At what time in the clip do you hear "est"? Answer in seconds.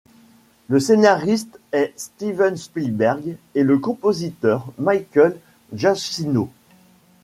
1.73-1.93